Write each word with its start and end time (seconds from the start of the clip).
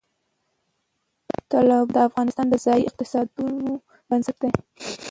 تالابونه 1.49 1.93
د 1.93 1.97
افغانستان 2.07 2.45
د 2.49 2.55
ځایي 2.65 2.83
اقتصادونو 2.89 3.71
بنسټ 4.09 4.35
دی. 4.41 4.51